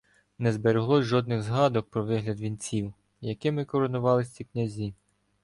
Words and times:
Не 0.39 0.53
збереглось 0.53 1.05
жодних 1.05 1.41
згадок 1.41 1.89
про 1.89 2.03
вигляд 2.05 2.39
вінців, 2.39 2.93
якими 3.21 3.65
коронувались 3.65 4.31
ці 4.31 4.43
князі. 4.43 4.93